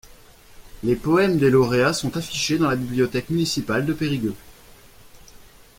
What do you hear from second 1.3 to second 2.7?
des lauréats sont affichés dans